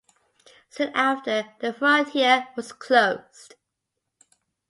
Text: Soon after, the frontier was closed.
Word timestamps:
Soon 0.71 0.89
after, 0.95 1.45
the 1.59 1.73
frontier 1.73 2.47
was 2.55 2.71
closed. 2.73 3.53